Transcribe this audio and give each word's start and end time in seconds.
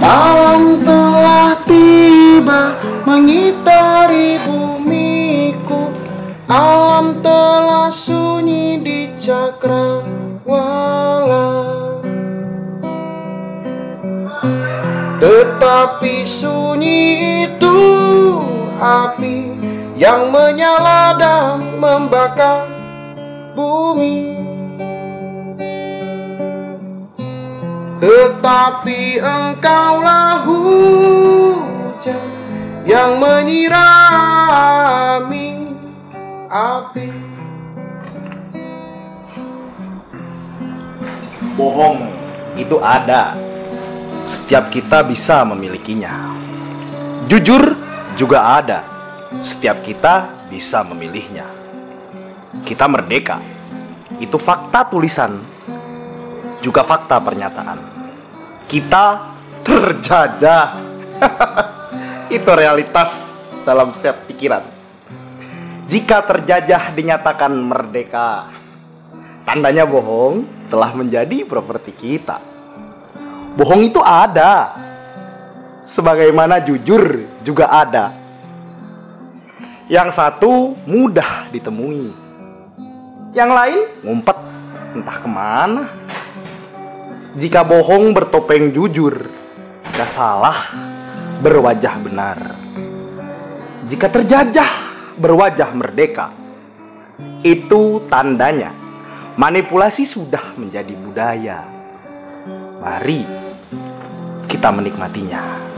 Malam 0.00 0.80
telah 0.80 1.60
tiba 1.68 2.72
mengitari 3.04 4.40
bumiku. 4.48 5.92
Alam 6.48 7.20
telah 7.20 7.92
sunyi 7.92 8.80
di 8.80 9.12
cakrawala. 9.20 10.08
Tetapi 15.20 16.24
sunyi 16.24 17.00
itu 17.44 17.76
api 18.80 19.52
yang 20.00 20.32
menyala 20.32 21.12
dan 21.20 21.76
membakar 21.76 22.64
bumi. 23.52 24.39
Tetapi 28.50 29.22
engkaulah 29.22 30.42
hujan 30.42 32.18
yang 32.82 33.22
menyirami 33.22 33.78
api 36.50 37.14
Bohong 41.54 42.10
itu 42.58 42.74
ada. 42.82 43.38
Setiap 44.26 44.66
kita 44.74 45.06
bisa 45.06 45.46
memilikinya. 45.46 46.34
Jujur 47.30 47.78
juga 48.18 48.58
ada. 48.58 48.82
Setiap 49.46 49.78
kita 49.86 50.26
bisa 50.50 50.82
memilihnya. 50.82 51.46
Kita 52.66 52.90
merdeka. 52.90 53.38
Itu 54.18 54.42
fakta 54.42 54.90
tulisan. 54.90 55.38
Juga 56.58 56.82
fakta 56.82 57.22
pernyataan. 57.22 57.99
Kita 58.70 59.34
terjajah. 59.66 60.66
itu 62.36 62.50
realitas 62.54 63.42
dalam 63.66 63.90
setiap 63.90 64.22
pikiran. 64.30 64.62
Jika 65.90 66.22
terjajah 66.22 66.94
dinyatakan 66.94 67.50
merdeka, 67.50 68.46
tandanya 69.42 69.82
bohong 69.82 70.46
telah 70.70 70.94
menjadi 70.94 71.42
properti 71.42 71.90
kita. 71.90 72.38
Bohong 73.58 73.90
itu 73.90 73.98
ada, 73.98 74.78
sebagaimana 75.82 76.62
jujur 76.62 77.26
juga 77.42 77.66
ada. 77.74 78.14
Yang 79.90 80.14
satu 80.14 80.78
mudah 80.86 81.50
ditemui, 81.50 82.14
yang 83.34 83.50
lain 83.50 83.90
ngumpet 84.06 84.38
entah 84.94 85.18
ke 85.18 85.26
mana. 85.26 85.82
Jika 87.30 87.62
bohong 87.62 88.10
bertopeng 88.10 88.74
jujur, 88.74 89.30
gak 89.94 90.10
salah 90.10 90.58
berwajah 91.38 91.94
benar. 92.02 92.38
Jika 93.86 94.10
terjajah 94.10 94.70
berwajah 95.14 95.70
merdeka, 95.70 96.34
itu 97.46 98.02
tandanya 98.10 98.74
manipulasi 99.38 100.02
sudah 100.02 100.58
menjadi 100.58 100.90
budaya. 100.98 101.70
Mari 102.82 103.22
kita 104.50 104.74
menikmatinya. 104.74 105.70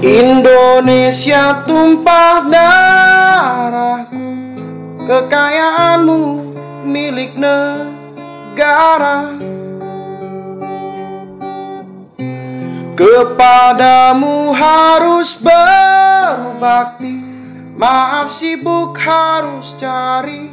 Indonesia 0.00 1.60
tumpah 1.68 2.48
darahku 2.48 4.22
Kekayaanmu 5.02 5.61
milik 6.92 7.32
negara. 7.40 9.40
Kepadamu 12.92 14.52
harus 14.52 15.40
berbakti. 15.40 17.16
Maaf 17.72 18.28
sibuk 18.28 18.92
harus 19.00 19.72
cari 19.80 20.52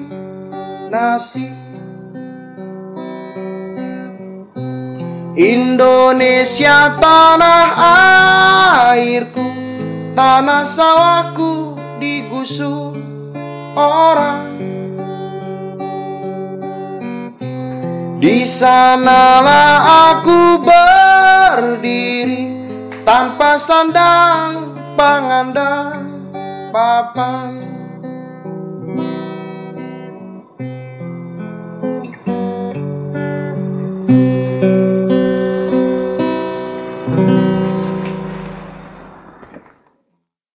nasi. 0.87 1.51
Indonesia 5.39 6.99
tanah 6.99 7.67
airku 8.91 9.47
Tanah 10.11 10.67
sawahku 10.67 11.79
digusur 11.95 12.99
orang 13.71 14.48
Di 18.19 18.43
sanalah 18.43 20.11
aku 20.11 20.59
berdiri 20.59 22.51
tanpa 23.07 23.55
sandang 23.55 24.75
pangan 24.99 25.55
dan 25.55 26.19
papan 26.75 27.78